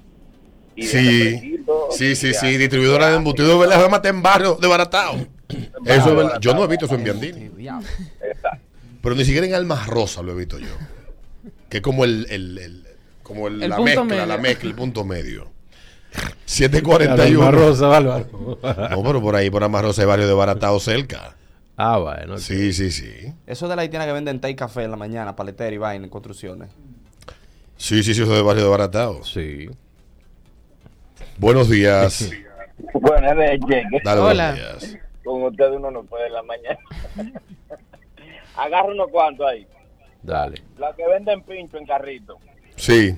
y 0.76 0.82
de 0.82 0.88
Sí, 0.88 1.24
refresquitos, 1.24 1.96
sí, 1.96 2.16
sí, 2.18 2.28
y 2.28 2.34
sí, 2.34 2.52
de- 2.52 2.58
distribuidora 2.58 3.10
de 3.10 3.16
embutidos, 3.16 3.58
¿verdad? 3.60 3.90
Mata 3.90 4.10
en 4.10 4.22
barrio 4.22 4.56
de 4.56 4.68
baratao. 4.68 5.16
Eso. 5.86 6.40
Yo 6.42 6.54
no 6.54 6.66
he 6.66 6.68
visto 6.68 6.86
eso 6.88 6.96
en 6.96 7.04
Biandini. 7.06 7.50
Exacto. 8.22 8.60
Pero 9.02 9.16
ni 9.16 9.24
siquiera 9.24 9.48
en 9.48 9.54
Almas 9.54 9.88
Rosa 9.88 10.22
lo 10.22 10.34
he 10.34 10.36
visto 10.36 10.60
yo. 10.60 10.68
Que 11.70 11.78
es 11.78 11.84
como 11.84 12.04
el, 12.04 12.28
el, 12.30 12.58
el- 12.58 12.84
como 13.24 13.48
el- 13.48 13.64
El 13.64 13.70
la 13.70 13.80
mezcla, 13.80 14.04
medio. 14.04 14.26
la 14.26 14.38
mezcla, 14.38 14.70
el 14.70 14.76
punto 14.76 15.06
medio. 15.06 15.44
Alma 16.14 16.32
741. 16.46 17.52
Rosa, 17.52 17.88
Bárbaro. 17.88 18.60
No, 18.92 19.04
pero 19.04 19.22
por 19.22 19.36
ahí, 19.38 19.50
por 19.50 19.64
Almas 19.64 19.82
Rosa, 19.84 20.02
hay 20.02 20.08
barrio 20.08 20.28
de 20.28 20.34
baratao 20.34 20.80
cerca. 20.82 21.37
Ah, 21.78 22.00
bueno. 22.00 22.38
Sí, 22.40 22.74
sí, 22.74 22.90
sí. 22.92 23.34
Eso 23.46 23.68
de 23.68 23.76
la 23.76 23.84
haitiana 23.84 24.06
que 24.06 24.12
venden 24.12 24.42
té 24.42 24.50
y 24.50 24.56
café 24.56 24.84
en 24.84 24.92
la 24.92 24.98
mañana, 24.98 25.36
paletera 25.36 25.72
y 25.74 25.78
vaina 25.78 26.06
en 26.06 26.10
construcciones. 26.10 26.70
Sí, 27.78 28.02
sí, 28.02 28.16
sí, 28.16 28.24
eso 28.24 28.32
es 28.32 28.38
de 28.38 28.44
barrio 28.44 28.64
de 28.64 28.70
baratao. 28.70 29.24
Sí. 29.24 29.70
Buenos 31.38 31.70
días. 31.70 32.32
Bueno, 32.94 33.30
es 33.32 33.38
de 33.38 33.60
llegue. 33.68 34.02
Dale, 34.04 34.22
Hola. 34.22 34.52
buenos 34.52 34.82
días. 34.90 34.98
Con 35.24 35.44
ustedes 35.44 35.72
uno 35.76 35.92
no 35.92 36.04
puede 36.04 36.28
en 36.28 36.34
la 36.34 36.44
mañana. 36.44 36.80
Agarra 38.58 38.86
unos 38.88 39.10
cuantos 39.10 39.46
ahí. 39.48 39.68
Dale. 40.24 40.62
La 40.80 40.94
que 40.96 41.08
venden 41.08 41.42
pincho 41.44 41.78
en 41.78 41.86
carrito. 41.86 42.38
Sí, 42.76 43.16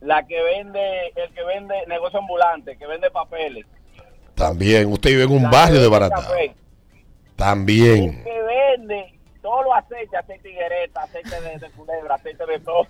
La 0.00 0.26
que 0.26 0.42
vende, 0.42 1.08
el 1.16 1.32
que 1.34 1.42
vende 1.44 1.74
negocio 1.88 2.18
ambulante, 2.18 2.76
que 2.78 2.86
vende 2.86 3.10
papeles. 3.10 3.66
también. 4.34 4.90
Usted 4.90 5.10
vive 5.10 5.24
en 5.24 5.30
un 5.32 5.42
La 5.42 5.50
barrio 5.50 5.80
de 5.82 5.88
baratao. 5.88 6.22
café. 6.22 6.54
También. 7.38 8.04
El 8.18 8.24
que 8.24 8.42
vende 8.42 9.14
todo 9.40 9.62
lo 9.62 9.74
aceite, 9.74 10.16
aceite 10.16 10.48
de 10.48 10.54
higuereta, 10.54 11.02
aceite 11.04 11.40
de, 11.40 11.58
de 11.58 11.70
culebra, 11.70 12.16
aceite 12.16 12.44
de 12.44 12.58
todo. 12.60 12.86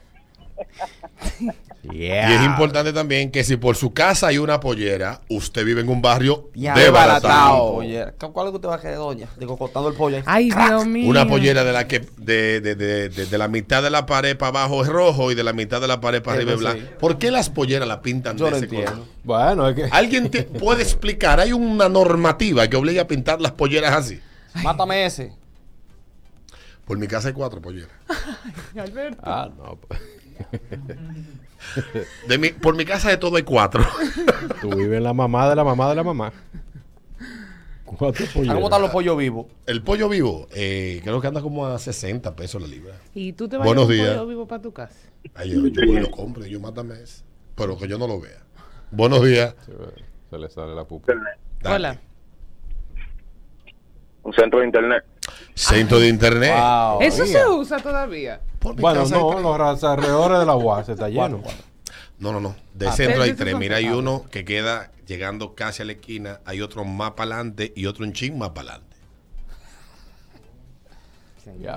Y 1.91 2.07
es 2.07 2.43
importante 2.43 2.93
también 2.93 3.31
que 3.31 3.45
si 3.45 3.57
por 3.57 3.77
su 3.77 3.95
casa 3.95 4.27
hay 4.27 4.39
una 4.39 4.59
pollera, 4.59 5.21
usted 5.31 5.65
vive 5.65 5.81
en 5.81 5.89
un 5.89 6.03
barrio 6.03 6.51
Ya, 6.55 6.75
de 6.75 6.91
baratao. 6.91 7.75
Pollera. 7.77 8.13
¿Cuál 8.13 8.49
es 8.49 8.51
que 8.51 8.57
usted 8.57 8.69
va 8.69 8.75
a 8.75 8.81
querer, 8.81 8.97
doña? 8.97 9.29
Digo, 9.39 9.57
cortando 9.57 9.89
el 9.89 9.95
pollo. 9.95 10.21
Ay, 10.27 10.51
Dios 10.51 10.85
mío. 10.87 11.09
Una 11.09 11.27
pollera 11.29 11.63
de 11.65 11.73
la 11.73 11.87
que 11.87 12.01
de, 12.19 12.61
de, 12.61 12.75
de, 12.75 13.09
de- 13.09 13.27
de 13.27 13.39
la 13.39 13.47
mitad 13.49 13.83
de 13.83 13.91
la 13.91 14.05
pared 14.05 14.37
para 14.37 14.49
abajo 14.49 14.83
es 14.83 14.89
rojo 14.89 15.31
y 15.31 15.37
de 15.37 15.45
la 15.45 15.53
mitad 15.53 15.81
de 15.81 15.87
la 15.87 16.01
pared 16.01 16.21
para 16.21 16.37
arriba 16.39 16.53
es 16.55 16.59
blanco. 16.59 16.81
sí. 16.81 16.87
¿Por 16.99 17.19
qué 17.19 17.31
las 17.31 17.49
polleras 17.49 17.87
la 17.89 18.03
pintan 18.03 18.37
Yo 18.37 18.47
de 18.47 18.57
ese 18.57 18.65
entiendo. 18.65 18.91
color? 18.91 19.07
Bueno, 19.23 19.69
es 19.69 19.77
que. 19.77 19.85
¿Alguien 19.93 20.29
te 20.31 20.43
puede 20.43 20.83
explicar? 20.83 21.39
Hay 21.41 21.53
una 21.53 21.89
normativa 21.89 22.67
que 22.69 22.77
obliga 22.77 23.03
a 23.03 23.07
pintar 23.07 23.41
las 23.41 23.53
polleras 23.53 23.95
así. 23.95 24.21
Mátame 24.63 25.05
ese. 25.07 25.33
Por 26.85 26.99
mi 26.99 27.07
casa 27.07 27.29
hay 27.29 27.35
cuatro 27.35 27.61
polleras. 27.61 27.91
Alberto. 28.79 29.21
Ah, 29.23 29.51
no. 29.57 29.77
pues. 29.77 30.01
De 32.29 32.39
mi, 32.39 32.51
por 32.51 32.77
mi 32.77 32.85
casa 32.85 33.11
de 33.11 33.17
todo 33.17 33.37
hay 33.37 33.43
cuatro. 33.43 33.85
Tú 34.61 34.71
vives 34.71 34.97
en 34.99 35.05
la 35.05 35.13
mamá 35.13 35.49
de 35.51 35.57
la 35.57 35.65
mamá 35.65 35.89
de 35.91 35.95
la 35.97 36.03
mamá. 36.05 36.33
Cuatro 37.85 38.25
¿A 38.27 38.33
polleras. 38.33 38.55
¿Cómo 38.55 38.67
están 38.67 38.83
los 38.83 38.91
pollos 38.91 39.17
vivos? 39.19 39.47
El 39.67 39.83
pollo 39.83 40.09
vivo, 40.09 40.47
eh, 40.53 41.01
creo 41.03 41.21
que 41.21 41.27
anda 41.27 41.41
como 41.41 41.67
a 41.67 41.79
60 41.79 42.37
pesos 42.37 42.61
la 42.63 42.69
libra. 42.69 42.95
Y 43.15 43.33
tú 43.33 43.49
te 43.49 43.57
vas 43.57 43.67
Buenos 43.67 43.85
a 43.85 43.87
un 43.87 43.93
días. 43.93 44.09
pollo 44.15 44.27
vivo 44.27 44.47
para 44.47 44.63
tu 44.63 44.73
casa. 44.73 45.09
Ay, 45.35 45.51
yo, 45.51 45.67
yo 45.67 45.87
voy 45.87 45.97
y 45.97 46.01
lo 46.01 46.11
compro 46.11 46.47
y 46.47 46.51
yo 46.51 46.61
mátame 46.61 47.01
ese. 47.03 47.23
Pero 47.55 47.77
que 47.77 47.89
yo 47.89 47.99
no 47.99 48.07
lo 48.07 48.21
vea. 48.21 48.39
Buenos 48.91 49.25
días. 49.25 49.55
Se 50.31 50.39
le 50.39 50.49
sale 50.51 50.75
la 50.75 50.85
pupa. 50.85 51.13
Dale. 51.61 51.75
Hola. 51.77 52.01
Un 54.29 54.35
centro 54.35 54.59
de 54.61 54.67
internet. 54.67 55.05
Centro 55.55 55.99
de 55.99 56.09
internet. 56.09 56.53
Wow. 56.55 57.01
Eso 57.01 57.25
se 57.25 57.47
usa 57.47 57.79
todavía. 57.79 58.41
Bueno, 58.61 59.07
no, 59.07 59.41
los 59.41 59.83
alrededores 59.85 60.39
de 60.41 60.45
la 60.45 60.55
UAS 60.55 60.87
está 60.91 61.09
lleno. 61.09 61.43
No, 62.19 62.33
no, 62.33 62.41
no. 62.41 62.55
De 62.75 62.89
Ah, 62.89 62.93
centro 62.93 63.23
hay 63.23 63.31
¿de- 63.31 63.37
de 63.37 63.43
tres. 63.45 63.57
Mira, 63.59 63.77
hay 63.77 63.87
Ah, 63.87 63.97
uno 63.97 64.27
que 64.31 64.45
queda 64.45 64.91
llegando 65.07 65.55
casi 65.55 65.81
a 65.81 65.87
la 65.87 65.93
esquina. 65.93 66.41
Hay 66.45 66.61
otro 66.61 66.85
más 66.85 67.13
para 67.13 67.37
adelante 67.37 67.73
y 67.75 67.87
otro 67.87 68.05
un 68.05 68.13
ching 68.13 68.37
más 68.37 68.51
para 68.51 68.73
adelante. 68.75 68.97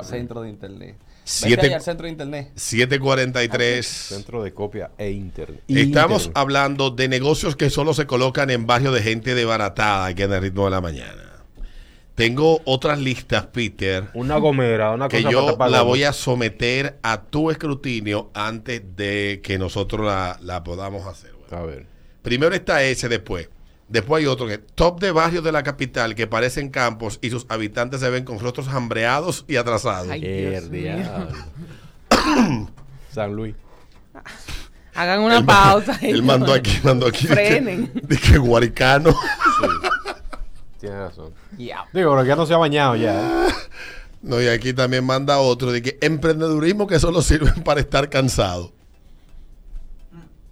Centro 0.03 0.41
de 0.41 0.49
internet. 0.49 0.95
Siete- 1.23 1.55
Vete 1.55 1.67
ahí 1.67 1.73
al 1.73 1.81
centro 1.81 2.05
de 2.05 2.11
internet. 2.11 2.51
743. 2.55 3.85
Centro 3.87 4.43
de 4.43 4.53
copia 4.53 4.91
e 4.97 5.11
internet. 5.11 5.63
Estamos 5.69 6.23
Internet. 6.23 6.31
hablando 6.37 6.89
de 6.89 7.07
negocios 7.07 7.55
que 7.55 7.69
solo 7.69 7.93
se 7.93 8.05
colocan 8.05 8.49
en 8.49 8.67
barrios 8.67 8.93
de 8.93 9.01
gente 9.01 9.35
desbaratada 9.35 10.07
aquí 10.07 10.23
en 10.23 10.33
el 10.33 10.41
ritmo 10.41 10.65
de 10.65 10.71
la 10.71 10.81
mañana. 10.81 11.30
Tengo 12.21 12.61
otras 12.65 12.99
listas, 12.99 13.47
Peter, 13.47 14.09
Una 14.13 14.37
gomera, 14.37 14.91
una 14.91 15.07
que 15.07 15.23
yo 15.23 15.57
la 15.69 15.81
voy 15.81 16.03
a 16.03 16.13
someter 16.13 16.99
a 17.03 17.21
tu 17.23 17.49
escrutinio 17.51 18.29
antes 18.33 18.81
de 18.95 19.41
que 19.43 19.57
nosotros 19.57 20.05
la, 20.05 20.37
la 20.41 20.63
podamos 20.63 21.07
hacer. 21.07 21.31
A 21.51 21.61
ver. 21.61 21.85
Primero 22.21 22.53
está 22.53 22.83
ese, 22.83 23.09
después. 23.09 23.49
Después 23.87 24.21
hay 24.21 24.27
otro 24.27 24.47
que 24.47 24.57
top 24.57 25.01
de 25.01 25.11
barrios 25.11 25.43
de 25.43 25.51
la 25.51 25.63
capital 25.63 26.15
que 26.15 26.25
parecen 26.27 26.69
campos 26.69 27.19
y 27.21 27.29
sus 27.29 27.45
habitantes 27.49 27.99
se 27.99 28.09
ven 28.09 28.23
con 28.23 28.39
rostros 28.39 28.67
hambreados 28.69 29.43
y 29.47 29.57
atrasados. 29.57 30.09
Ay, 30.09 30.21
Dios. 30.21 30.63
San 33.13 33.33
Luis. 33.35 33.55
Hagan 34.93 35.21
una 35.21 35.45
pausa. 35.45 35.97
Él 36.01 36.21
mandó 36.23 36.53
aquí, 36.53 36.77
mandó 36.83 37.07
aquí. 37.07 37.27
de 37.27 37.35
que- 37.35 37.41
Frenen. 37.41 37.91
De 38.03 38.17
que, 38.17 38.37
guaricano. 38.37 39.13
Tienes 40.81 40.97
razón. 40.97 41.31
Digo, 41.57 41.77
pero 41.93 42.25
ya 42.25 42.35
no 42.35 42.45
se 42.47 42.55
ha 42.55 42.57
bañado 42.57 42.95
ya. 42.95 43.47
¿eh? 43.47 43.51
No, 44.23 44.39
y 44.39 44.47
aquí 44.47 44.71
también 44.73 45.03
manda 45.03 45.39
otro 45.39 45.71
de 45.71 45.81
que 45.81 45.97
emprendedurismo 45.99 46.85
que 46.85 46.99
solo 46.99 47.23
sirven 47.23 47.63
para 47.63 47.79
estar 47.79 48.07
cansado. 48.07 48.71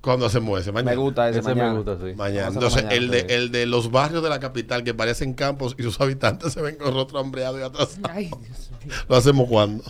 ¿Cuándo 0.02 0.26
hacemos 0.26 0.60
ese? 0.60 0.72
Mañana. 0.72 0.92
Me 0.92 0.98
gusta 0.98 1.30
ese, 1.30 1.40
Ese 1.40 1.50
mañana. 1.50 1.74
me 1.74 1.78
gusta, 1.82 1.98
sí. 2.04 2.16
Mañana. 2.16 2.48
Entonces, 2.48 2.84
mañana, 2.84 2.96
el 2.96 3.12
de, 3.12 3.20
sí. 3.20 3.26
el 3.30 3.52
de 3.52 3.66
los 3.68 3.92
barrios 3.92 4.24
de 4.24 4.30
la 4.30 4.40
capital 4.40 4.84
que 4.84 4.96
parecen 4.96 5.34
campos 5.36 5.76
y 5.78 5.84
sus 5.84 6.02
habitantes 6.02 6.54
se 6.54 6.62
ven 6.64 6.78
con 6.78 6.96
rostro 6.96 7.20
hambreado 7.20 7.60
y 7.60 7.62
atrasados. 7.62 8.00
Ay, 8.10 8.26
Dios 8.26 8.72
mío. 8.84 8.94
¿Lo 9.08 9.16
hacemos 9.16 9.48
cuando? 9.48 9.84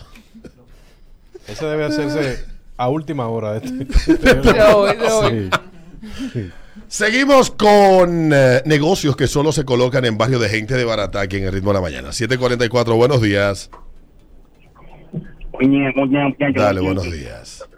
Ese 1.48 1.64
debe 1.64 1.84
hacerse 1.84 2.44
a 2.76 2.88
última 2.90 3.28
hora 3.28 3.58
de 3.58 3.66
este. 3.86 4.14
De 4.14 4.62
hoy, 4.62 4.96
de 4.96 5.08
hoy. 5.10 5.50
Sí. 6.34 6.50
Seguimos 6.88 7.50
con 7.50 8.32
eh, 8.32 8.62
negocios 8.64 9.16
que 9.16 9.26
solo 9.26 9.52
se 9.52 9.64
colocan 9.64 10.04
en 10.04 10.18
barrios 10.18 10.40
de 10.40 10.48
gente 10.48 10.74
de 10.74 10.84
barata 10.84 11.20
aquí 11.20 11.36
en 11.36 11.44
el 11.44 11.52
ritmo 11.52 11.70
de 11.70 11.74
la 11.74 11.80
mañana. 11.80 12.12
744, 12.12 12.96
buenos 12.96 13.22
días. 13.22 13.70
Dale, 16.54 16.80
buenos 16.80 17.10
días. 17.10 17.68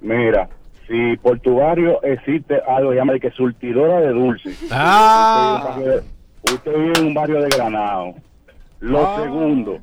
Mira, 0.00 0.48
si 0.86 1.16
por 1.18 1.38
tu 1.40 1.56
barrio 1.56 2.02
existe 2.02 2.60
algo 2.66 2.90
de 2.90 3.20
que 3.20 3.30
surtidora 3.30 4.00
de 4.00 4.08
dulce. 4.08 4.50
Ah. 4.70 5.76
Barrio 5.76 6.02
Usted 6.42 6.72
vive 6.72 6.92
en 6.98 7.06
un 7.06 7.14
barrio 7.14 7.40
de 7.42 7.48
Granado. 7.48 8.14
Lo 8.80 9.06
Ah. 9.06 9.20
segundo, 9.22 9.78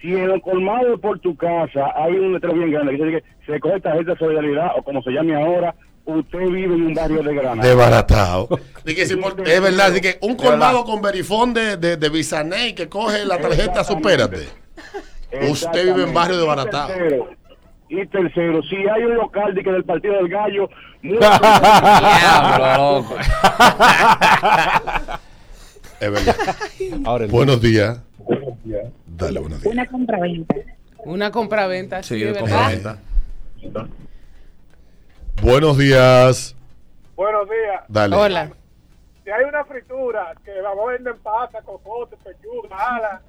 si 0.00 0.14
en 0.14 0.30
el 0.30 0.40
colmado 0.42 0.96
por 0.98 1.18
tu 1.18 1.36
casa 1.36 1.86
hay 1.96 2.12
un 2.14 2.32
letrero 2.34 2.54
bien 2.54 2.70
grande 2.70 2.96
que 2.96 3.04
dice 3.04 3.22
que 3.22 3.52
se 3.52 3.60
coge 3.60 3.80
tarjeta 3.80 4.12
de 4.12 4.18
solidaridad 4.18 4.70
o 4.76 4.82
como 4.82 5.02
se 5.02 5.10
llame 5.10 5.34
ahora, 5.34 5.74
usted 6.04 6.38
vive 6.38 6.74
en 6.74 6.86
un 6.86 6.94
barrio 6.94 7.22
de 7.22 7.34
Granado. 7.34 7.68
Desbaratado. 7.68 8.48
De 8.84 8.94
que 8.94 9.06
si 9.06 9.16
por- 9.16 9.40
es 9.46 9.60
verdad, 9.62 9.92
de 9.92 10.00
que 10.00 10.18
un 10.22 10.36
colmado 10.36 10.84
con 10.84 11.00
verifón 11.02 11.52
de, 11.54 11.76
de, 11.76 11.96
de 11.96 12.08
Bisaney 12.08 12.74
que 12.74 12.88
coge 12.88 13.24
la 13.24 13.38
tarjeta, 13.40 13.84
supérate. 13.84 14.48
Usted 15.48 15.94
vive 15.94 16.04
en 16.08 16.14
barrio 16.14 16.36
de 16.38 16.44
Y 16.44 16.46
baratado. 16.46 16.88
tercero, 16.88 17.28
Y 17.88 18.06
tercero, 18.06 18.62
si 18.64 18.76
hay 18.76 19.02
un 19.04 19.16
local 19.16 19.54
de 19.54 19.62
que 19.62 19.70
del 19.72 19.84
partido 19.84 20.14
del 20.14 20.28
gallo, 20.28 20.68
mucho-. 21.02 21.20
Es 26.00 26.10
verdad. 26.10 26.36
Buenos 27.30 27.60
días. 27.62 28.00
Dale, 29.24 29.40
buenos 29.40 29.62
días. 29.62 29.72
Una 29.72 29.86
compraventa. 29.86 30.54
Una 31.04 31.30
compra-venta. 31.30 32.02
Sí, 32.02 32.14
Sí, 32.18 32.24
de 32.24 32.34
compraventa. 32.38 32.98
Buenos 35.42 35.78
días. 35.78 36.54
Buenos 37.16 37.48
días. 37.48 37.82
Dale. 37.88 38.16
Hola. 38.16 38.52
Si 39.24 39.30
hay 39.30 39.44
una 39.44 39.64
fritura 39.64 40.34
que 40.44 40.60
vamos 40.62 40.88
a 40.88 40.92
vender 40.92 41.14
pasa, 41.22 41.60
cocote, 41.62 42.16
pechuga, 42.24 42.76
ala, 42.96 43.22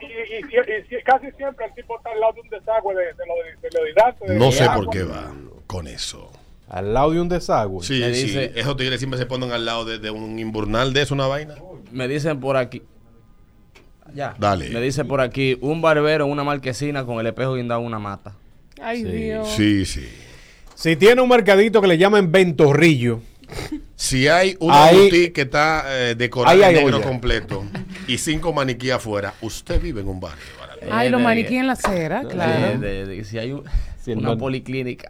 y, 0.00 0.06
y, 0.06 0.38
y- 0.38 0.96
y 0.98 1.02
casi 1.02 1.30
siempre 1.32 1.66
el 1.66 1.74
tipo 1.74 1.98
está 1.98 2.10
al 2.12 2.20
lado 2.20 2.32
de 2.34 2.40
un 2.40 2.48
desagüe 2.48 2.94
de, 2.94 3.02
de 3.04 3.12
lo 3.26 4.26
de, 4.34 4.38
No 4.38 4.46
de 4.46 4.52
sé 4.52 4.64
agua. 4.64 4.76
por 4.76 4.90
qué 4.90 5.02
va 5.04 5.30
con 5.66 5.86
eso. 5.86 6.30
Al 6.70 6.94
lado 6.94 7.10
de 7.10 7.20
un 7.20 7.28
desagüe. 7.28 7.82
Sí, 7.84 8.00
Me 8.00 8.14
sí. 8.14 8.24
dice- 8.24 8.52
Esos 8.58 8.76
tigres 8.78 8.98
siempre 8.98 9.18
se 9.18 9.26
ponen 9.26 9.52
al 9.52 9.66
lado 9.66 9.84
de, 9.84 9.98
de 9.98 10.10
un 10.10 10.38
invernal 10.38 10.94
de 10.94 11.02
eso, 11.02 11.14
una 11.14 11.26
vaina. 11.26 11.54
Me 11.92 12.08
dicen 12.08 12.40
por 12.40 12.56
aquí. 12.56 12.82
Ya. 14.14 14.34
Dale. 14.38 14.70
Me 14.70 14.80
dice 14.80 15.04
por 15.04 15.20
aquí 15.20 15.58
un 15.60 15.82
barbero 15.82 16.24
en 16.26 16.30
una 16.30 16.44
marquesina 16.44 17.04
con 17.04 17.18
el 17.20 17.26
espejo 17.26 17.54
guindado 17.54 17.80
una 17.80 17.98
mata. 17.98 18.34
Ay, 18.80 19.02
Sí. 19.02 19.10
Dios. 19.10 19.48
Sí, 19.56 19.84
sí. 19.84 20.08
Si 20.74 20.96
tiene 20.96 21.20
un 21.22 21.28
mercadito 21.28 21.80
que 21.80 21.86
le 21.88 21.98
llaman 21.98 22.30
Ventorrillo, 22.32 23.20
Si 23.96 24.26
hay 24.26 24.56
una 24.58 24.84
Ahí- 24.86 24.96
boutique 24.96 25.32
que 25.32 25.42
está 25.42 25.84
eh, 25.86 26.14
decorada 26.16 26.68
en 26.70 26.74
negro 26.76 26.96
olla. 26.96 27.06
completo 27.06 27.64
y 28.08 28.18
cinco 28.18 28.52
maniquí 28.52 28.90
afuera, 28.90 29.34
usted 29.42 29.80
vive 29.80 30.00
en 30.00 30.08
un 30.08 30.18
barrio. 30.18 30.42
Ay, 30.90 31.08
los 31.10 31.18
Eh, 31.18 31.22
de- 31.22 31.24
maniquí 31.28 31.56
en 31.56 31.66
la 31.68 31.74
acera, 31.74 32.22
claro. 32.28 32.78
de- 32.80 33.04
de- 33.04 33.06
de- 33.06 33.24
si 33.24 33.38
hay 33.38 33.52
un- 33.52 33.64
Si 34.02 34.12
una 34.12 34.36
policlínica. 34.36 35.08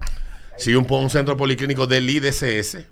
Si 0.58 0.74
un, 0.74 0.86
un 0.90 1.10
centro 1.10 1.36
policlínico 1.36 1.86
del 1.86 2.08
IDCS. 2.10 2.86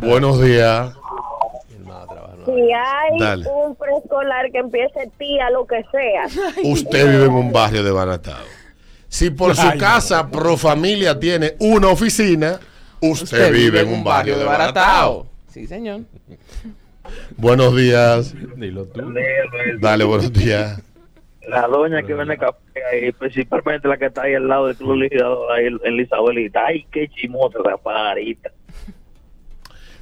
Buenos 0.00 0.40
días. 0.42 0.92
Si 2.48 2.72
hay 2.72 3.18
Dale. 3.18 3.46
un 3.46 3.76
preescolar 3.76 4.50
que 4.50 4.58
empiece 4.58 5.10
tía, 5.18 5.50
lo 5.50 5.66
que 5.66 5.84
sea. 5.90 6.26
Usted 6.64 7.10
vive 7.10 7.24
en 7.26 7.32
un 7.32 7.52
barrio 7.52 7.82
desbaratado. 7.84 8.44
Si 9.08 9.30
por 9.30 9.54
su 9.54 9.76
casa 9.78 10.30
pro 10.30 10.56
familia 10.56 11.18
tiene 11.18 11.54
una 11.58 11.88
oficina, 11.88 12.58
usted, 13.00 13.52
vive 13.52 13.80
en 13.80 13.88
un 13.88 14.04
barrio 14.04 14.38
desbaratado. 14.38 15.26
Sí, 15.48 15.66
señor. 15.66 16.02
Buenos 17.36 17.76
días. 17.76 18.34
dilo 18.56 18.86
tú. 18.86 19.02
Dale, 19.80 20.04
buenos 20.04 20.32
días. 20.32 20.82
La 21.48 21.66
doña 21.66 22.02
que 22.02 22.12
vende 22.12 22.36
café 22.36 22.84
ahí, 22.92 23.12
principalmente 23.12 23.88
la 23.88 23.96
que 23.96 24.06
está 24.06 24.22
ahí 24.22 24.34
al 24.34 24.46
lado 24.48 24.66
del 24.66 24.76
club 24.76 25.02
ahí 25.50 25.66
en 25.66 25.96
la 25.96 26.02
Isabelita. 26.02 26.66
Ay, 26.66 26.86
qué 26.90 27.08
chimosa 27.08 27.58
esa 27.60 27.76
pajarita. 27.78 28.50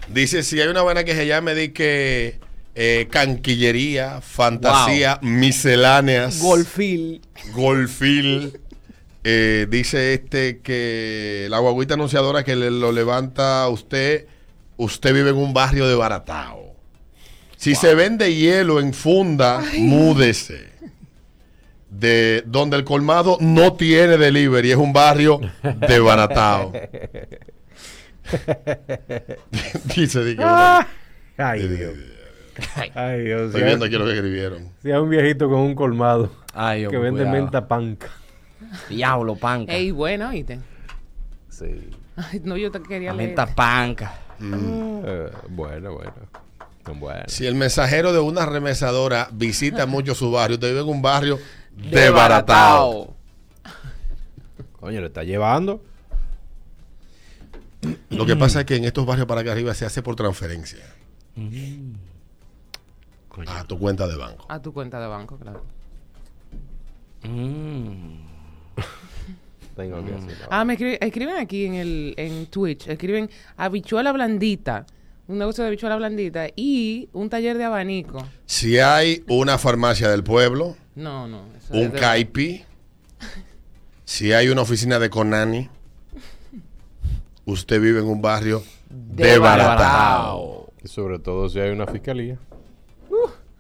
Dice, 0.09 0.43
si 0.43 0.61
hay 0.61 0.69
una 0.69 0.83
buena 0.83 1.05
que 1.05 1.15
se 1.15 1.27
llame 1.27 1.55
de 1.55 1.73
que 1.73 2.39
eh, 2.75 3.09
canquillería, 3.11 4.21
fantasía, 4.21 5.19
misceláneas, 5.23 6.41
Golfil. 6.41 7.23
golfil. 7.53 8.61
Eh, 9.25 9.67
dice 9.69 10.15
este 10.15 10.61
que 10.61 11.49
la 11.51 11.59
guaguita 11.59 11.95
anunciadora 11.95 12.45
que 12.45 12.55
le, 12.55 12.71
lo 12.71 12.93
levanta 12.93 13.63
a 13.65 13.69
usted, 13.69 14.27
usted 14.77 15.13
vive 15.13 15.31
en 15.31 15.37
un 15.37 15.53
barrio 15.53 15.89
de 15.89 15.97
baratao. 15.97 16.77
Si 17.57 17.75
se 17.75 17.95
vende 17.95 18.35
hielo 18.35 18.79
en 18.79 18.93
funda, 18.93 19.65
múdese. 19.79 20.67
De 21.91 22.45
donde 22.47 22.77
el 22.77 22.85
colmado 22.85 23.39
no 23.41 23.73
tiene 23.73 24.19
delivery, 24.19 24.73
es 24.73 24.77
un 24.77 24.93
barrio 24.93 25.41
de 25.63 25.99
baratao. 25.99 26.73
dice, 29.95 30.25
dice, 30.25 30.43
Ah. 30.43 30.87
Ay, 31.39 31.67
Dios. 31.69 31.95
Ay, 32.95 33.21
Dios. 33.25 33.47
Estoy 33.49 33.63
viendo 33.63 33.85
aquí 33.85 33.97
lo 33.97 34.07
que 34.07 34.15
escribieron. 34.15 34.71
si 34.83 34.91
hay 34.91 34.99
un 34.99 35.11
viejito 35.11 35.49
con 35.51 35.61
un 35.61 35.75
colmado 35.75 36.33
Ay, 36.55 36.81
Dios, 36.81 36.91
que 36.91 36.99
vende 36.99 37.23
cuidado. 37.25 37.43
menta 37.43 37.69
panca. 37.69 38.09
Diablo, 38.89 39.37
panca. 39.37 39.73
Ey, 39.75 39.91
bueno, 39.91 40.31
oíste. 40.31 40.61
Sí. 41.51 41.91
Ay, 42.17 42.41
no, 42.45 42.57
yo 42.57 42.71
te 42.71 42.81
quería 42.81 43.13
leer. 43.13 43.29
menta 43.29 43.47
panca. 43.47 44.15
Eh, 44.41 45.31
bueno, 45.51 45.93
bueno. 45.93 46.13
Bueno. 46.95 47.25
Si 47.27 47.47
el 47.47 47.57
mensajero 47.57 48.13
de 48.13 48.21
una 48.21 48.47
remesadora 48.47 49.29
visita 49.33 49.85
mucho 49.87 50.15
su 50.15 50.31
barrio, 50.31 50.55
usted 50.55 50.69
vive 50.69 50.81
en 50.81 50.89
un 50.89 51.03
barrio 51.03 51.39
desbaratado. 51.75 53.15
Coño, 54.81 55.01
le 55.01 55.09
está 55.09 55.25
llevando. 55.25 55.83
Lo 58.11 58.27
que 58.27 58.37
pasa 58.37 58.61
es 58.61 58.67
que 58.67 58.77
en 58.77 58.85
estos 58.85 59.05
barrios 59.07 59.27
para 59.27 59.43
acá 59.43 59.53
arriba 59.53 59.75
se 59.75 59.85
hace 59.87 60.03
por 60.03 60.17
transferencia 60.17 60.81
a 63.47 63.65
tu 63.65 63.79
cuenta 63.79 64.07
de 64.09 64.17
banco. 64.17 64.47
A 64.49 64.61
tu 64.63 64.73
cuenta 64.73 64.99
de 64.99 65.07
banco, 65.07 65.37
claro. 65.39 65.63
Mm. 67.23 68.21
Tengo 69.77 70.05
que 70.05 70.15
hacerlo. 70.15 70.47
Ah, 70.51 70.65
me 70.65 70.73
escriben, 70.75 70.99
escriben 71.01 71.37
aquí 71.37 71.67
en 71.67 71.75
el 71.75 72.15
en 72.17 72.47
Twitch, 72.47 72.89
escriben 72.89 73.29
habichuela 73.59 74.11
blandita, 74.13 74.87
un 75.29 75.39
negocio 75.39 75.63
de 75.65 75.69
habichuela 75.69 75.97
blandita 75.97 76.47
y 76.57 77.09
un 77.13 77.29
taller 77.29 77.59
de 77.59 77.65
abanico. 77.65 78.27
Si 78.47 78.79
hay 78.79 79.23
una 79.29 79.59
farmacia 79.59 80.09
del 80.09 80.25
pueblo, 80.25 80.77
No, 80.95 81.29
no. 81.29 81.43
eso 81.59 81.75
un 81.75 81.81
es 81.87 81.93
de- 81.93 81.99
CAIPI, 81.99 82.65
si 84.07 84.33
hay 84.33 84.49
una 84.49 84.63
oficina 84.63 84.99
de 84.99 85.11
Conani, 85.11 85.69
usted 87.47 87.81
vive 87.81 88.01
en 88.01 88.07
un 88.07 88.21
barrio 88.21 88.63
desbaratado. 88.91 90.71
Y 90.85 90.89
sobre 90.89 91.19
todo 91.19 91.49
si 91.49 91.59
hay 91.59 91.71
una 91.71 91.87
fiscalía. 91.87 92.39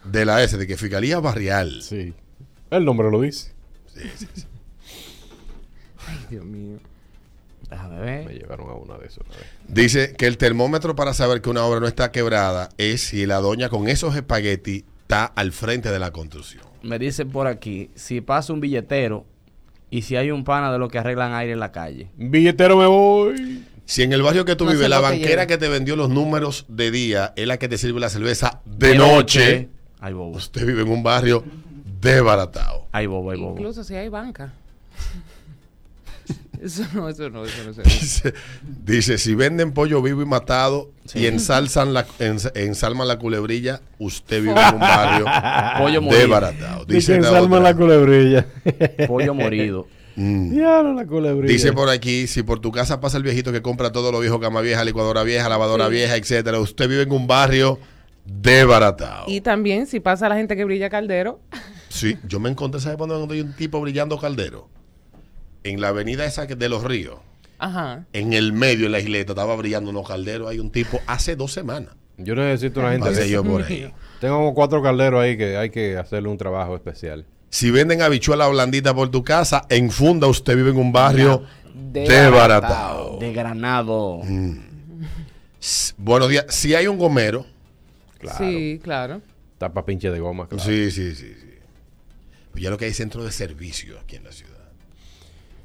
de 0.04 0.24
la 0.24 0.42
S, 0.42 0.56
de 0.56 0.66
que 0.66 0.76
Fiscalía 0.76 1.18
Barrial. 1.18 1.80
Sí. 1.82 2.12
El 2.70 2.84
nombre 2.84 3.10
lo 3.10 3.20
dice. 3.22 3.52
Ay, 6.06 6.18
Dios 6.30 6.44
mío. 6.44 6.78
Déjame 7.68 7.96
Me 7.96 8.00
ver. 8.02 8.28
llevaron 8.38 8.70
a 8.70 8.74
una 8.74 8.96
de 8.98 9.06
esas. 9.06 9.18
una 9.26 9.36
vez. 9.36 9.46
Dice 9.66 10.14
que 10.16 10.26
el 10.28 10.36
termómetro 10.38 10.94
para 10.94 11.14
saber 11.14 11.40
que 11.42 11.50
una 11.50 11.64
obra 11.64 11.80
no 11.80 11.88
está 11.88 12.12
quebrada 12.12 12.68
es 12.78 13.00
si 13.02 13.26
la 13.26 13.36
doña 13.40 13.68
con 13.68 13.88
esos 13.88 14.14
espaguetis 14.14 14.84
está 15.02 15.24
al 15.24 15.50
frente 15.52 15.90
de 15.90 15.98
la 15.98 16.12
construcción. 16.12 16.62
Me 16.82 16.98
dice 17.00 17.26
por 17.26 17.48
aquí, 17.48 17.90
si 17.96 18.20
pasa 18.20 18.52
un 18.52 18.60
billetero 18.60 19.24
y 19.90 20.02
si 20.02 20.14
hay 20.14 20.30
un 20.30 20.44
pana 20.44 20.72
de 20.72 20.78
los 20.78 20.90
que 20.92 20.98
arreglan 20.98 21.32
aire 21.34 21.52
en 21.54 21.60
la 21.60 21.72
calle. 21.72 22.08
Billetero 22.16 22.76
me 22.76 22.86
voy. 22.86 23.64
Si 23.86 24.02
en 24.02 24.12
el 24.12 24.20
barrio 24.22 24.44
que 24.44 24.56
tú 24.56 24.64
No 24.64 24.72
vives, 24.72 24.88
la 24.88 24.96
que 24.96 25.02
banquera 25.02 25.46
que 25.46 25.58
te 25.58 25.68
vendió 25.68 25.96
los 25.96 26.10
números 26.10 26.66
de 26.68 26.90
día 26.90 27.32
es 27.36 27.46
la 27.46 27.56
que 27.58 27.68
te 27.68 27.78
sirve 27.78 28.00
la 28.00 28.08
cerveza 28.10 28.60
de, 28.64 28.96
noche, 28.96 29.68
Ay, 30.00 30.12
bobo. 30.12 30.36
usted 30.36 30.66
vive 30.66 30.82
en 30.82 30.88
un 30.88 31.02
barrio 31.02 31.44
desbaratado. 32.00 32.86
Ay, 32.92 33.06
bobo, 33.06 33.30
ay, 33.30 33.38
bobo. 33.38 33.52
Incluso 33.52 33.84
si 33.84 33.94
hay 33.94 34.08
banca. 34.08 34.52
Eso 36.62 36.84
no, 36.94 37.08
eso 37.10 37.28
no, 37.28 37.44
eso 37.44 37.54
no 37.66 37.82
Dice, 37.82 38.32
dice, 38.84 39.18
si 39.18 39.34
venden 39.34 39.72
pollo 39.72 40.00
vivo 40.00 40.22
y 40.22 40.24
matado 40.24 40.90
y 41.14 41.26
ensalzan 41.26 41.92
la, 41.92 42.06
ens- 42.18 42.50
ensalman 42.54 43.06
la 43.06 43.18
culebrilla, 43.18 43.82
usted 43.98 44.40
vive 44.40 44.58
en 44.60 44.74
un 44.74 44.80
barrio 44.80 45.26
Pollo 45.78 46.00
desbaratado. 46.00 46.86
Dice 46.86 47.18
Dice, 47.18 47.28
otra. 47.28 47.60
la 47.60 47.74
culebrilla. 47.76 48.46
Pollo 49.06 49.34
morido. 49.34 49.86
Mm. 50.16 50.50
Diablo, 50.50 50.94
la 50.94 51.06
culebrilla. 51.06 51.52
Dice 51.52 51.72
por 51.72 51.88
aquí, 51.90 52.26
si 52.26 52.42
por 52.42 52.58
tu 52.60 52.72
casa 52.72 53.00
pasa 53.00 53.16
el 53.18 53.22
viejito 53.22 53.52
que 53.52 53.62
compra 53.62 53.92
todo 53.92 54.10
lo 54.12 54.18
viejo, 54.20 54.40
cama 54.40 54.60
vieja, 54.62 54.82
licuadora 54.84 55.22
vieja, 55.22 55.48
lavadora 55.48 55.88
vieja, 55.88 56.16
etcétera, 56.16 56.58
usted 56.58 56.88
vive 56.88 57.02
en 57.02 57.12
un 57.12 57.26
barrio 57.26 57.78
desbaratado. 58.24 59.24
Y 59.28 59.40
también 59.40 59.86
si 59.86 60.00
pasa 60.00 60.28
la 60.28 60.36
gente 60.36 60.56
que 60.56 60.64
brilla 60.64 60.90
caldero. 60.90 61.40
Sí, 61.88 62.18
yo 62.26 62.40
me 62.40 62.50
encontré, 62.50 62.80
¿sabes 62.80 62.98
cuando 62.98 63.26
hay 63.30 63.40
un 63.40 63.54
tipo 63.54 63.80
brillando 63.80 64.18
caldero? 64.18 64.68
En 65.64 65.80
la 65.80 65.88
avenida 65.88 66.24
esa 66.24 66.46
que- 66.46 66.56
de 66.56 66.68
los 66.68 66.84
ríos, 66.84 67.16
Ajá. 67.58 68.04
en 68.12 68.32
el 68.32 68.52
medio, 68.52 68.86
en 68.86 68.92
la 68.92 69.00
isleta, 69.00 69.32
estaba 69.32 69.56
brillando 69.56 69.90
unos 69.90 70.06
calderos. 70.08 70.48
Hay 70.48 70.58
un 70.58 70.70
tipo 70.70 71.00
hace 71.06 71.36
dos 71.36 71.52
semanas. 71.52 71.94
Yo 72.18 72.34
necesito 72.34 72.80
una 72.80 72.92
gente 72.92 73.08
Pasé 73.08 73.22
de 73.22 73.30
yo 73.30 73.44
por 73.44 73.62
ahí. 73.62 73.92
Tengo 74.20 74.36
como 74.36 74.54
cuatro 74.54 74.82
calderos 74.82 75.20
ahí 75.22 75.36
que 75.36 75.56
hay 75.56 75.70
que 75.70 75.96
hacerle 75.98 76.28
un 76.28 76.38
trabajo 76.38 76.74
especial. 76.74 77.26
Si 77.56 77.70
venden 77.70 78.02
habichuela 78.02 78.48
blandita 78.48 78.94
por 78.94 79.10
tu 79.10 79.24
casa, 79.24 79.64
en 79.70 79.90
funda 79.90 80.26
usted 80.26 80.54
vive 80.56 80.72
en 80.72 80.76
un 80.76 80.92
barrio 80.92 81.42
Desbaratado. 81.74 83.16
De 83.18 83.32
granado. 83.32 84.20
S- 85.58 85.94
Buenos 85.96 86.28
días. 86.28 86.44
Si 86.50 86.74
hay 86.74 86.86
un 86.86 86.98
gomero, 86.98 87.46
Claro. 88.18 88.36
Sí, 88.44 88.78
claro. 88.82 89.22
Tapa 89.56 89.86
pinche 89.86 90.10
de 90.10 90.20
goma. 90.20 90.46
Claro. 90.48 90.62
sí, 90.62 90.90
sí, 90.90 91.14
sí, 91.14 91.32
sí. 91.32 91.46
Pues 92.50 92.62
ya 92.62 92.68
lo 92.68 92.76
que 92.76 92.84
hay 92.84 92.92
centro 92.92 93.24
de 93.24 93.32
servicio 93.32 93.98
aquí 94.00 94.16
en 94.16 94.24
la 94.24 94.32
ciudad. 94.32 94.52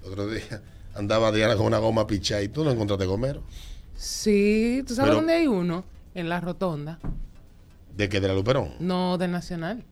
El 0.06 0.12
otro 0.12 0.30
día 0.30 0.62
andaba 0.96 1.30
Diana 1.34 1.58
con 1.58 1.66
una 1.66 1.80
goma 1.80 2.08
pichada 2.08 2.42
y 2.42 2.48
tú 2.48 2.64
no 2.64 2.72
encontraste 2.72 3.06
gomero. 3.06 3.44
Sí, 3.98 4.82
¿tú 4.88 4.96
sabes 4.96 5.10
Pero- 5.10 5.16
dónde 5.18 5.34
hay 5.34 5.48
uno? 5.48 5.84
En 6.16 6.30
la 6.30 6.40
rotonda. 6.40 7.00
¿De 7.98 8.08
que 8.08 8.22
¿De 8.22 8.30
la 8.30 8.34
Luperón? 8.34 8.76
No, 8.80 9.18
del 9.18 9.32
Nacional. 9.32 9.84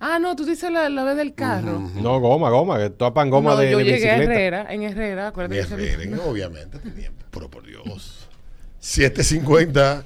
Ah, 0.00 0.18
no, 0.18 0.34
tú 0.36 0.44
dices 0.44 0.70
la, 0.70 0.88
la 0.88 1.04
vez 1.04 1.16
del 1.16 1.34
carro. 1.34 1.90
No, 1.94 2.20
goma, 2.20 2.50
goma, 2.50 2.78
que 2.78 2.90
tapan 2.90 3.30
goma 3.30 3.52
no, 3.52 3.56
de, 3.58 3.70
yo 3.70 3.78
de 3.78 3.84
llegué 3.84 4.10
a. 4.10 4.16
Herrera, 4.22 4.66
en 4.70 4.82
Herrera, 4.82 5.28
acuérdate 5.28 5.60
que 5.62 5.66
se- 5.66 5.90
Esperen, 5.90 6.18
obviamente, 6.26 6.78
tenía- 6.78 7.10
pero 7.30 7.48
por 7.50 7.64
Dios. 7.66 8.28
750. 8.80 10.04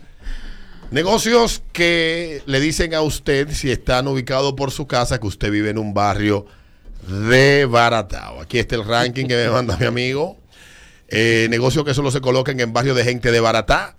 Negocios 0.91 1.63
que 1.73 2.43
le 2.47 2.61
dicen 2.61 2.95
a 2.95 3.03
usted 3.03 3.49
si 3.51 3.71
están 3.71 4.09
ubicados 4.09 4.55
por 4.55 4.71
su 4.71 4.87
casa 4.87 5.19
que 5.21 5.27
usted 5.27 5.51
vive 5.51 5.71
en 5.71 5.79
un 5.79 5.93
barrio 5.93 6.47
desbaratado. 7.07 8.41
Aquí 8.41 8.59
está 8.59 8.77
el 8.77 8.85
ranking 8.85 9.27
que 9.27 9.37
me 9.37 9.51
manda 9.51 9.77
mi 9.77 9.87
amigo. 9.87 10.39
Eh, 11.09 11.47
negocios 11.51 11.85
que 11.85 11.95
solo 11.95 12.11
se 12.11 12.21
colocan 12.21 12.59
en 12.61 12.73
barrios 12.73 12.97
de 12.97 13.05
gente 13.05 13.31
de 13.31 13.41
baratá. 13.41 13.97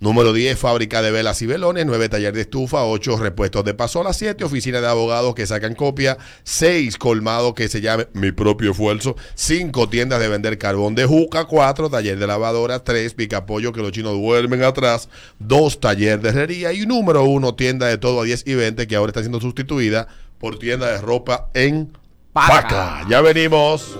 Número 0.00 0.32
10, 0.32 0.58
fábrica 0.58 1.02
de 1.02 1.10
velas 1.10 1.40
y 1.42 1.46
velones. 1.46 1.86
9, 1.86 2.08
taller 2.08 2.34
de 2.34 2.42
estufa. 2.42 2.84
8, 2.84 3.16
repuestos 3.16 3.64
de 3.64 3.74
pasola. 3.74 4.12
7, 4.12 4.44
oficina 4.44 4.80
de 4.80 4.88
abogados 4.88 5.34
que 5.34 5.46
sacan 5.46 5.74
copia. 5.74 6.18
6, 6.42 6.96
colmado 6.98 7.54
que 7.54 7.68
se 7.68 7.80
llame 7.80 8.08
Mi 8.12 8.32
propio 8.32 8.72
esfuerzo. 8.72 9.16
5, 9.34 9.88
tiendas 9.88 10.20
de 10.20 10.28
vender 10.28 10.58
carbón 10.58 10.94
de 10.94 11.06
juca. 11.06 11.44
4, 11.44 11.90
taller 11.90 12.18
de 12.18 12.26
lavadora. 12.26 12.82
3, 12.82 13.14
picapollo 13.14 13.72
que 13.72 13.80
los 13.80 13.92
chinos 13.92 14.14
duermen 14.14 14.62
atrás. 14.62 15.08
2, 15.38 15.80
taller 15.80 16.20
de 16.20 16.30
herrería. 16.30 16.72
Y 16.72 16.86
número 16.86 17.24
1, 17.24 17.54
tienda 17.54 17.86
de 17.86 17.98
todo 17.98 18.22
a 18.22 18.24
10 18.24 18.44
y 18.46 18.54
20 18.54 18.86
que 18.86 18.96
ahora 18.96 19.10
está 19.10 19.20
siendo 19.20 19.40
sustituida 19.40 20.08
por 20.38 20.58
tienda 20.58 20.90
de 20.90 20.98
ropa 20.98 21.50
en 21.54 21.92
Paca. 22.32 22.62
Paca. 22.62 23.06
Ya 23.08 23.20
venimos. 23.20 23.96